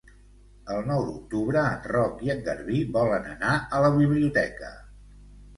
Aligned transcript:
El 0.75 0.79
nou 0.91 1.03
d'octubre 1.09 1.65
en 1.73 1.85
Roc 1.91 2.23
i 2.29 2.31
en 2.35 2.41
Garbí 2.49 2.81
volen 2.97 3.29
anar 3.35 3.53
a 3.79 3.83
la 3.85 3.93
biblioteca. 3.99 4.73